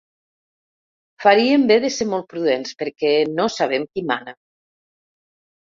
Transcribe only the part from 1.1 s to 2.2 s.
Faríem bé de ser